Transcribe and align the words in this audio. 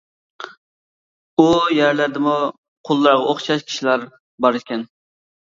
ئۇ 1.43 1.45
يەرلەردىمۇ 1.79 2.33
قۇللارغا 2.91 3.29
ئوخشاش 3.35 3.63
كىشىلەر 3.69 4.09
بار 4.49 4.61
ئىكەن. 4.63 4.89